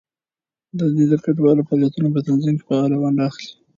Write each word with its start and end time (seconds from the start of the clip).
دوی 0.79 1.03
د 1.11 1.13
ګډو 1.23 1.65
فعالیتونو 1.69 2.07
په 2.15 2.19
تنظیم 2.27 2.55
کې 2.57 2.65
فعاله 2.67 2.95
ونډه 3.01 3.23
اخلي. 3.29 3.49